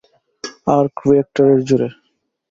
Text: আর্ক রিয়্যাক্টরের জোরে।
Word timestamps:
আর্ক 0.75 0.95
রিয়্যাক্টরের 1.05 1.59
জোরে। 1.67 1.89